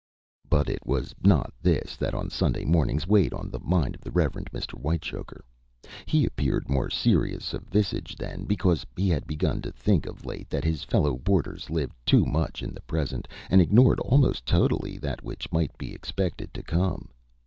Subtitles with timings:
[0.49, 4.09] But it was not this that on Sunday mornings weighed on the mind of the
[4.09, 4.73] Reverend Mr.
[4.73, 5.45] Whitechoker.
[6.07, 10.49] He appeared more serious of visage then because he had begun to think of late
[10.49, 15.21] that his fellow boarders lived too much in the present, and ignored almost totally that
[15.21, 17.09] which might be expected to come.